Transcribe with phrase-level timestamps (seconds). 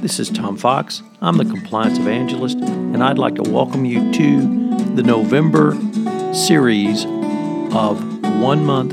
[0.00, 1.02] This is Tom Fox.
[1.20, 4.40] I'm the Compliance Evangelist, and I'd like to welcome you to
[4.94, 5.76] the November
[6.32, 7.04] series
[7.74, 8.00] of
[8.40, 8.92] One Month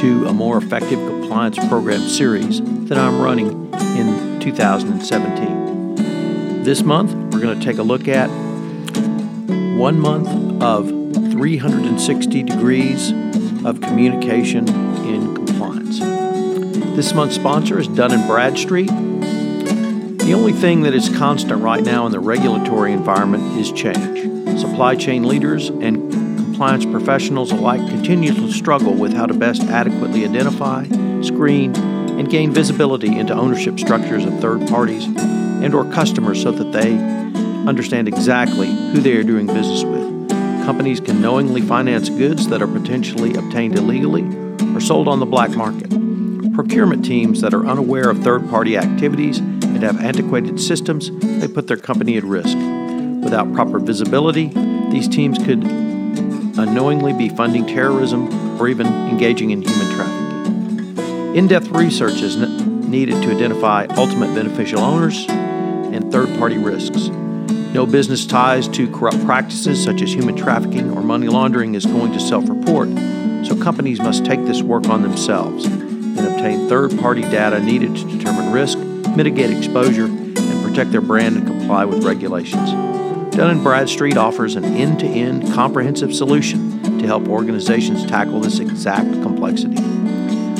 [0.00, 6.64] to a More Effective Compliance Program series that I'm running in 2017.
[6.64, 8.26] This month, we're going to take a look at
[9.78, 10.28] one month
[10.60, 10.88] of
[11.30, 13.12] 360 degrees
[13.64, 14.68] of communication
[15.06, 16.00] in compliance.
[16.96, 18.90] This month's sponsor is Dun & Bradstreet.
[20.24, 24.60] The only thing that is constant right now in the regulatory environment is change.
[24.60, 30.24] Supply chain leaders and compliance professionals alike continue to struggle with how to best adequately
[30.24, 30.84] identify,
[31.22, 36.70] screen, and gain visibility into ownership structures of third parties and or customers so that
[36.70, 36.96] they
[37.66, 40.28] understand exactly who they are doing business with.
[40.64, 44.22] Companies can knowingly finance goods that are potentially obtained illegally
[44.72, 45.90] or sold on the black market.
[46.54, 49.40] Procurement teams that are unaware of third party activities
[49.82, 51.10] have antiquated systems,
[51.40, 52.56] they put their company at risk.
[53.22, 54.48] Without proper visibility,
[54.90, 61.36] these teams could unknowingly be funding terrorism or even engaging in human trafficking.
[61.36, 67.08] In depth research is needed to identify ultimate beneficial owners and third party risks.
[67.72, 72.12] No business ties to corrupt practices such as human trafficking or money laundering is going
[72.12, 72.88] to self report,
[73.46, 78.04] so companies must take this work on themselves and obtain third party data needed to
[78.04, 78.76] determine risk,
[79.16, 82.70] mitigate exposure, and protect their brand and comply with regulations.
[83.34, 89.76] Dun & Bradstreet offers an end-to-end comprehensive solution to help organizations tackle this exact complexity.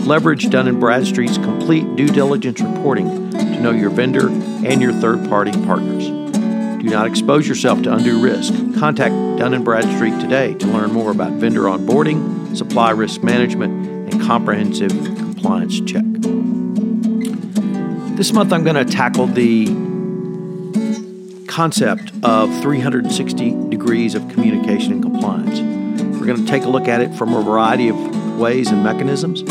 [0.00, 5.52] Leverage Dun & Bradstreet's complete due diligence reporting to know your vendor and your third-party
[5.64, 6.06] partners.
[6.08, 8.52] Do not expose yourself to undue risk.
[8.78, 14.22] Contact Dun & Bradstreet today to learn more about vendor onboarding, supply risk management, and
[14.22, 16.04] comprehensive compliance check.
[18.18, 19.66] This month I'm going to tackle the
[21.46, 25.60] concept of 360 degrees of communication and compliance.
[26.18, 29.44] We're going to take a look at it from a variety of ways and mechanisms.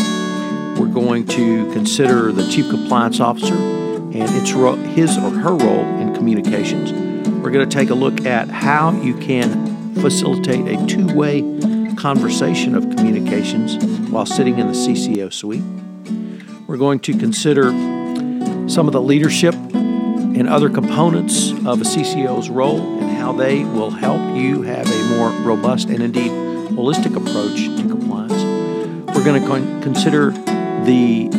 [0.77, 5.85] We're going to consider the Chief Compliance Officer and its ro- his or her role
[6.01, 6.91] in communications.
[7.41, 11.39] We're going to take a look at how you can facilitate a two way
[11.95, 15.63] conversation of communications while sitting in the CCO suite.
[16.67, 17.71] We're going to consider
[18.67, 23.89] some of the leadership and other components of a CCO's role and how they will
[23.89, 28.43] help you have a more robust and indeed holistic approach to compliance.
[29.15, 30.31] We're going to consider
[30.85, 31.29] the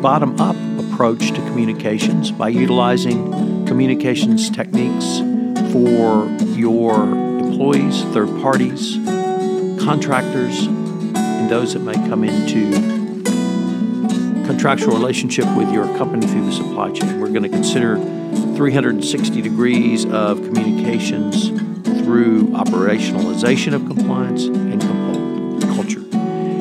[0.00, 5.18] bottom up approach to communications by utilizing communications techniques
[5.72, 8.96] for your employees, third parties,
[9.84, 12.97] contractors, and those that may come into
[14.48, 17.20] contractual relationship with your company through the supply chain.
[17.20, 21.50] We're going to consider 360 degrees of communications
[22.02, 24.80] through operationalization of compliance and
[25.74, 26.00] culture.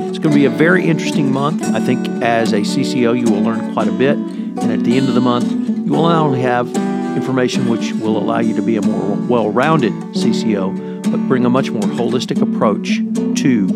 [0.09, 1.63] It's going to be a very interesting month.
[1.63, 4.17] I think as a CCO, you will learn quite a bit.
[4.17, 6.67] And at the end of the month, you will not only have
[7.15, 11.49] information which will allow you to be a more well rounded CCO, but bring a
[11.49, 12.97] much more holistic approach
[13.43, 13.67] to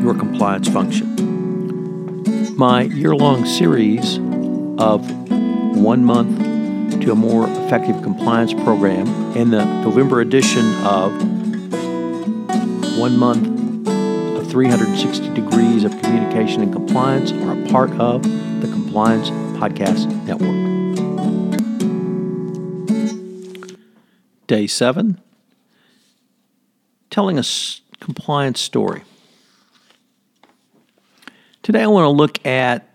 [0.00, 1.25] your compliance function
[2.56, 4.16] my year long series
[4.78, 5.06] of
[5.76, 6.38] one month
[7.02, 9.06] to a more effective compliance program
[9.36, 11.12] and the November edition of
[12.98, 13.46] one month
[14.38, 19.28] of 360 degrees of communication and compliance are a part of the Compliance
[19.58, 20.56] Podcast Network.
[24.46, 25.20] Day seven
[27.10, 27.44] telling a
[28.00, 29.02] compliance story.
[31.66, 32.88] Today, I want to look at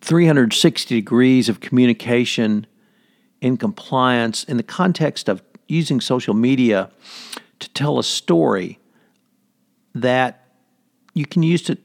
[0.00, 2.66] 360 degrees of communication
[3.40, 6.90] in compliance in the context of using social media
[7.60, 8.80] to tell a story
[9.94, 10.48] that
[11.14, 11.78] you can use to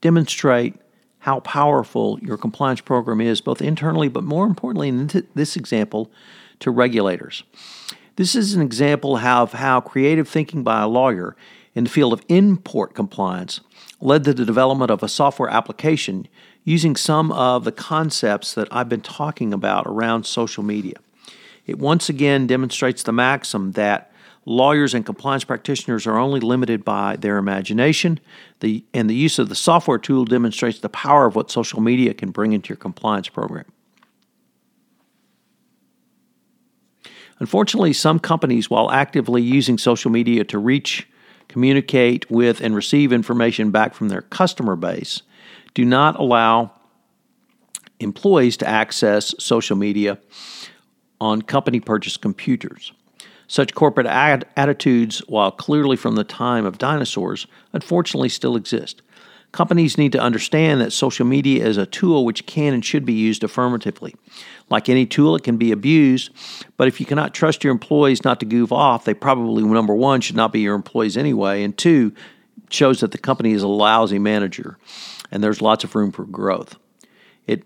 [0.00, 0.74] demonstrate
[1.20, 6.10] how powerful your compliance program is, both internally, but more importantly, in this example,
[6.58, 7.44] to regulators.
[8.16, 11.36] This is an example of how creative thinking by a lawyer
[11.76, 13.60] in the field of import compliance
[14.02, 16.26] led to the development of a software application
[16.64, 20.96] using some of the concepts that I've been talking about around social media.
[21.66, 24.12] It once again demonstrates the maxim that
[24.44, 28.18] lawyers and compliance practitioners are only limited by their imagination,
[28.58, 32.12] the, and the use of the software tool demonstrates the power of what social media
[32.12, 33.66] can bring into your compliance program.
[37.38, 41.08] Unfortunately, some companies, while actively using social media to reach
[41.48, 45.22] communicate with, and receive information back from their customer base
[45.74, 46.72] do not allow
[48.00, 50.18] employees to access social media
[51.20, 52.92] on company purchased computers.
[53.46, 59.02] Such corporate ad- attitudes, while clearly from the time of dinosaurs, unfortunately still exist.
[59.52, 63.12] Companies need to understand that social media is a tool which can and should be
[63.12, 64.16] used affirmatively.
[64.70, 66.30] Like any tool, it can be abused,
[66.78, 70.22] but if you cannot trust your employees not to goof off, they probably, number one,
[70.22, 72.14] should not be your employees anyway, and two,
[72.70, 74.78] shows that the company is a lousy manager
[75.30, 76.76] and there's lots of room for growth.
[77.46, 77.64] It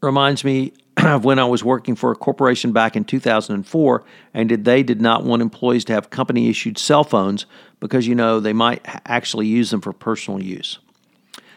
[0.00, 4.64] reminds me of when I was working for a corporation back in 2004, and did,
[4.64, 7.46] they did not want employees to have company issued cell phones
[7.78, 10.78] because, you know, they might actually use them for personal use.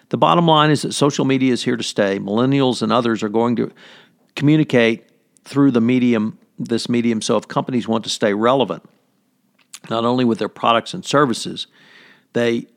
[0.09, 2.19] The bottom line is that social media is here to stay.
[2.19, 3.71] Millennials and others are going to
[4.35, 5.05] communicate
[5.43, 7.21] through the medium, this medium.
[7.21, 8.83] So if companies want to stay relevant,
[9.89, 11.67] not only with their products and services,
[12.33, 12.67] they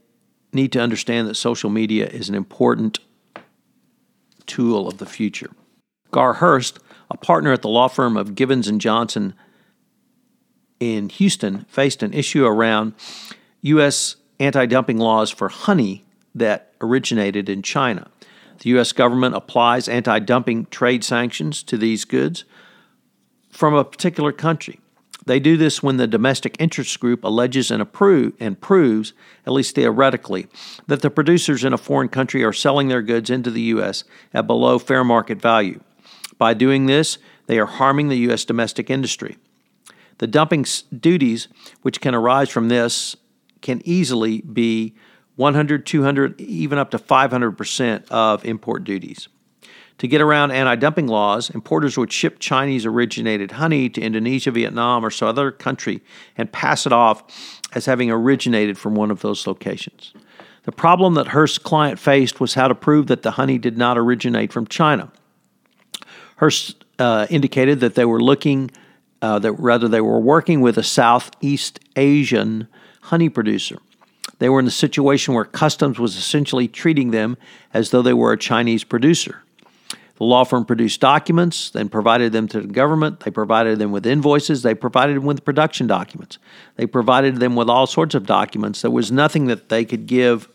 [0.52, 2.98] need to understand that social media is an important
[4.46, 5.50] tool of the future.
[6.10, 6.80] Gar Hurst,
[7.10, 9.34] a partner at the law firm of Gibbons and Johnson
[10.80, 12.94] in Houston, faced an issue around
[13.62, 14.16] U.S.
[14.40, 16.04] anti dumping laws for honey
[16.34, 18.10] that originated in China.
[18.60, 18.92] The U.S.
[18.92, 22.44] government applies anti dumping trade sanctions to these goods
[23.50, 24.80] from a particular country.
[25.26, 29.12] They do this when the domestic interest group alleges and, approve, and proves,
[29.46, 30.46] at least theoretically,
[30.86, 34.04] that the producers in a foreign country are selling their goods into the U.S.
[34.32, 35.80] at below fair market value.
[36.38, 38.44] By doing this, they are harming the U.S.
[38.44, 39.36] domestic industry.
[40.18, 40.64] The dumping
[40.98, 41.48] duties
[41.82, 43.16] which can arise from this
[43.60, 44.94] can easily be
[45.40, 49.26] 100, 200, even up to 500% of import duties.
[49.96, 55.02] To get around anti dumping laws, importers would ship Chinese originated honey to Indonesia, Vietnam,
[55.02, 56.02] or some other country
[56.36, 57.24] and pass it off
[57.74, 60.12] as having originated from one of those locations.
[60.64, 63.96] The problem that Hurst's client faced was how to prove that the honey did not
[63.96, 65.10] originate from China.
[66.36, 68.70] Hearst uh, indicated that they were looking,
[69.22, 72.68] uh, that rather they were working with a Southeast Asian
[73.00, 73.78] honey producer.
[74.40, 77.36] They were in the situation where customs was essentially treating them
[77.74, 79.42] as though they were a Chinese producer.
[80.16, 83.20] The law firm produced documents, then provided them to the government.
[83.20, 84.62] They provided them with invoices.
[84.62, 86.38] They provided them with production documents.
[86.76, 88.80] They provided them with all sorts of documents.
[88.80, 90.48] There was nothing that they could give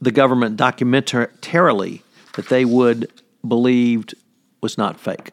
[0.00, 2.02] the government documentarily
[2.34, 3.10] that they would
[3.46, 4.14] believed
[4.60, 5.32] was not fake.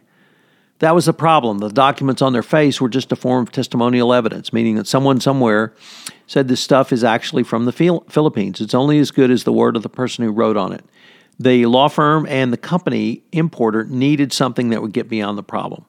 [0.84, 1.60] That was the problem.
[1.60, 5.22] The documents on their face were just a form of testimonial evidence, meaning that someone
[5.22, 5.74] somewhere
[6.28, 8.60] said this stuff is actually from the Philippines.
[8.60, 10.84] It's only as good as the word of the person who wrote on it.
[11.40, 15.86] The law firm and the company importer needed something that would get beyond the problem.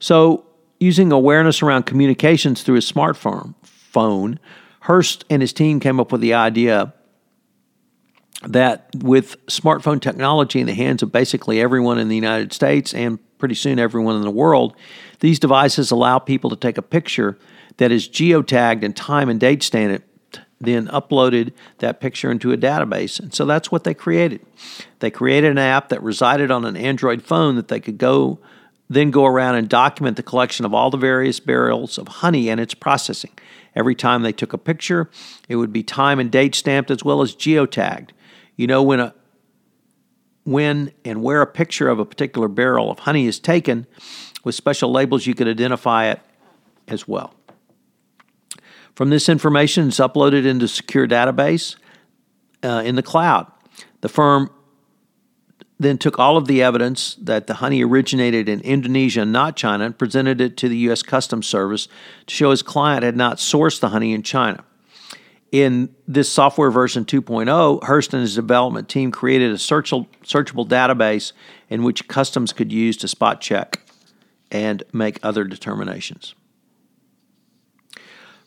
[0.00, 0.44] So,
[0.80, 4.40] using awareness around communications through his smartphone, phone,
[4.80, 6.92] Hurst and his team came up with the idea
[8.42, 13.20] that with smartphone technology in the hands of basically everyone in the United States and
[13.44, 14.74] pretty soon everyone in the world,
[15.20, 17.36] these devices allow people to take a picture
[17.76, 23.20] that is geotagged and time and date stamped, then uploaded that picture into a database.
[23.20, 24.40] And so that's what they created.
[25.00, 28.38] They created an app that resided on an Android phone that they could go
[28.88, 32.58] then go around and document the collection of all the various barrels of honey and
[32.58, 33.32] its processing.
[33.76, 35.10] Every time they took a picture,
[35.50, 38.10] it would be time and date stamped as well as geotagged.
[38.56, 39.14] You know when a
[40.44, 43.86] when and where a picture of a particular barrel of honey is taken
[44.44, 46.20] with special labels, you could identify it
[46.86, 47.34] as well.
[48.94, 51.76] From this information, it's uploaded into a secure database
[52.62, 53.50] uh, in the cloud.
[54.02, 54.50] The firm
[55.80, 59.98] then took all of the evidence that the honey originated in Indonesia, not China, and
[59.98, 61.02] presented it to the U.S.
[61.02, 61.88] Customs Service
[62.26, 64.64] to show his client had not sourced the honey in China.
[65.54, 71.30] In this software version 2.0, Hurst and his development team created a searchable, searchable database
[71.70, 73.80] in which customs could use to spot check
[74.50, 76.34] and make other determinations.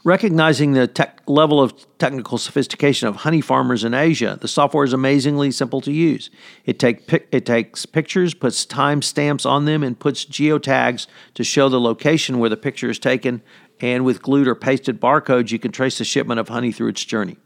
[0.03, 4.91] Recognizing the tech level of technical sophistication of honey farmers in Asia, the software is
[4.91, 6.29] amazingly simple to use.
[6.65, 11.79] It, take, it takes pictures, puts timestamps on them, and puts geotags to show the
[11.79, 13.41] location where the picture is taken
[13.79, 17.03] and with glued or pasted barcodes, you can trace the shipment of honey through its
[17.03, 17.37] journey.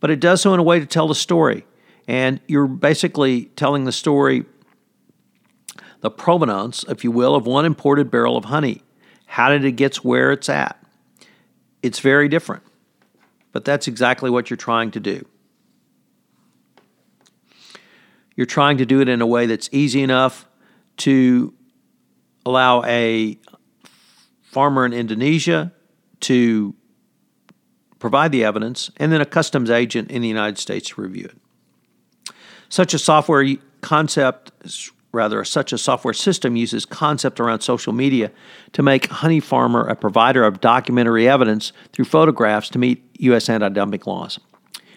[0.00, 1.64] But it does so in a way to tell the story.
[2.08, 4.44] And you're basically telling the story,
[6.00, 8.82] the provenance, if you will, of one imported barrel of honey.
[9.26, 10.80] How did it get where it's at?
[11.82, 12.62] It's very different.
[13.52, 15.26] But that's exactly what you're trying to do.
[18.36, 20.46] You're trying to do it in a way that's easy enough
[20.98, 21.54] to
[22.44, 23.38] allow a
[24.56, 25.70] farmer in Indonesia
[26.18, 26.74] to
[27.98, 32.34] provide the evidence, and then a customs agent in the United States to review it.
[32.70, 33.44] Such a software
[33.82, 34.52] concept,
[35.12, 38.32] rather, such a software system uses concept around social media
[38.72, 43.50] to make Honey Farmer a provider of documentary evidence through photographs to meet U.S.
[43.50, 44.40] anti dumping laws.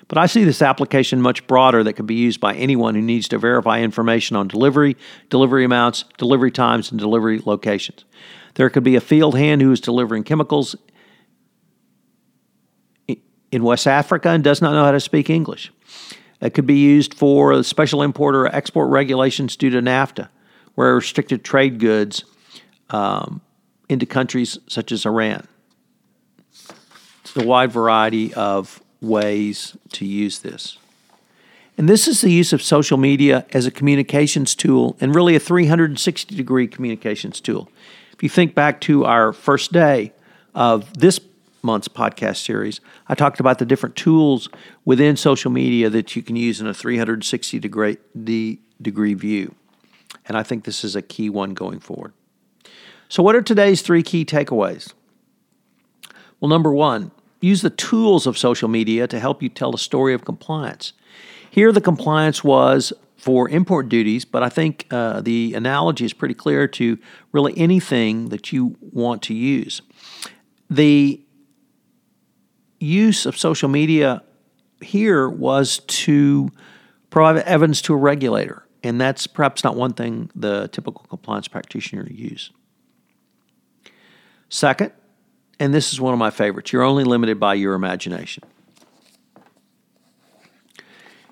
[0.07, 3.27] But I see this application much broader that can be used by anyone who needs
[3.27, 4.95] to verify information on delivery,
[5.29, 8.05] delivery amounts, delivery times, and delivery locations.
[8.55, 10.75] There could be a field hand who is delivering chemicals
[13.51, 15.71] in West Africa and does not know how to speak English.
[16.41, 20.29] It could be used for special import or export regulations due to NAFTA,
[20.75, 22.23] where restricted trade goods
[22.89, 23.41] um,
[23.89, 25.47] into countries such as Iran.
[27.21, 30.77] It's a wide variety of ways to use this.
[31.77, 35.39] And this is the use of social media as a communications tool and really a
[35.39, 37.71] 360 degree communications tool.
[38.19, 40.11] If you think back to our first day
[40.53, 41.21] of this
[41.61, 44.49] month's podcast series, I talked about the different tools
[44.83, 47.97] within social media that you can use in a 360 degree,
[48.81, 49.55] degree view.
[50.25, 52.11] And I think this is a key one going forward.
[53.07, 54.91] So, what are today's three key takeaways?
[56.41, 60.13] Well, number one, use the tools of social media to help you tell a story
[60.13, 60.91] of compliance.
[61.49, 66.33] Here, the compliance was for import duties, but I think uh, the analogy is pretty
[66.33, 66.97] clear to
[67.33, 69.81] really anything that you want to use.
[70.69, 71.21] The
[72.79, 74.23] use of social media
[74.81, 76.49] here was to
[77.09, 82.07] provide evidence to a regulator, and that's perhaps not one thing the typical compliance practitioner
[82.09, 82.51] use.
[84.47, 84.93] Second,
[85.59, 88.43] and this is one of my favorites, you're only limited by your imagination.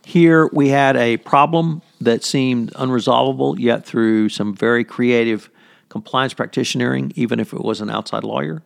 [0.07, 5.49] Here we had a problem that seemed unresolvable, yet through some very creative
[5.89, 8.63] compliance practitionering, even if it was an outside lawyer,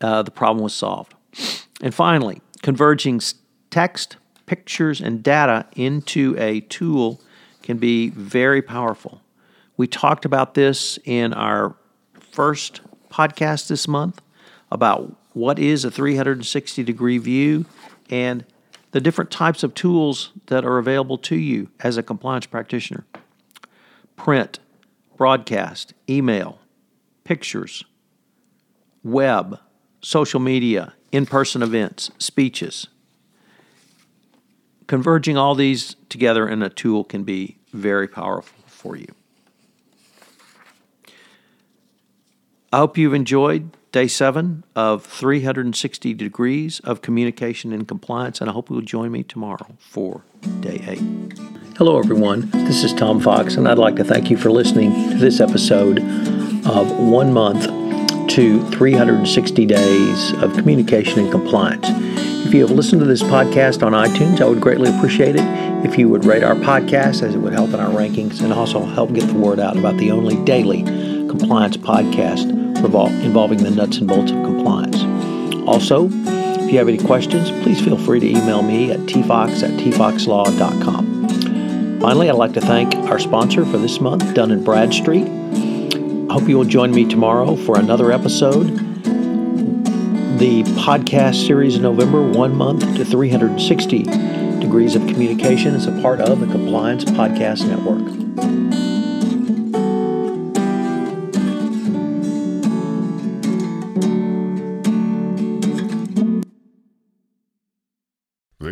[0.00, 1.12] uh, the problem was solved.
[1.82, 3.20] And finally, converging
[3.68, 7.20] text, pictures, and data into a tool
[7.62, 9.20] can be very powerful.
[9.76, 11.76] We talked about this in our
[12.32, 14.22] first podcast this month
[14.72, 17.66] about what is a 360 degree view
[18.08, 18.46] and
[18.92, 23.04] the different types of tools that are available to you as a compliance practitioner
[24.16, 24.58] print,
[25.16, 26.58] broadcast, email,
[27.24, 27.84] pictures,
[29.02, 29.58] web,
[30.02, 32.88] social media, in person events, speeches.
[34.86, 39.14] Converging all these together in a tool can be very powerful for you.
[42.72, 48.52] I hope you've enjoyed day seven of 360 degrees of communication and compliance, and I
[48.52, 50.22] hope you'll join me tomorrow for
[50.60, 51.02] day eight.
[51.76, 52.48] Hello, everyone.
[52.50, 55.98] This is Tom Fox, and I'd like to thank you for listening to this episode
[56.64, 57.66] of One Month
[58.28, 61.88] to 360 Days of Communication and Compliance.
[62.46, 65.44] If you have listened to this podcast on iTunes, I would greatly appreciate it
[65.84, 68.84] if you would rate our podcast, as it would help in our rankings and also
[68.84, 70.84] help get the word out about the only daily
[71.30, 72.50] compliance podcast
[73.24, 75.04] involving the nuts and bolts of compliance.
[75.68, 79.70] Also, if you have any questions, please feel free to email me at tfox at
[79.78, 82.00] tfoxlaw.com.
[82.00, 85.28] Finally, I'd like to thank our sponsor for this month, Dun & Bradstreet.
[85.28, 88.76] I hope you will join me tomorrow for another episode.
[90.38, 94.02] The podcast series in November, One Month to 360
[94.58, 98.19] Degrees of Communication, is a part of the Compliance Podcast Network.